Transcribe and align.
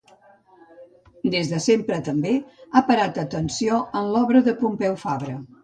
Des 1.35 1.51
de 1.51 1.59
sempre 1.65 1.99
també, 2.09 2.33
ha 2.73 2.83
parat 2.89 3.21
atenció 3.27 3.81
en 4.03 4.13
l'obra 4.17 4.45
de 4.51 4.59
Pompeu 4.65 5.01
Fabra. 5.07 5.41